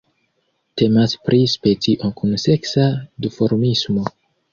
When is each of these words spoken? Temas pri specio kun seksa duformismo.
Temas 0.81 1.11
pri 1.27 1.41
specio 1.51 2.09
kun 2.21 2.33
seksa 2.45 2.87
duformismo. 3.27 4.07